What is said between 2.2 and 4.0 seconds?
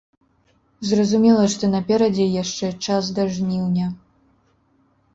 яшчэ час да жніўня.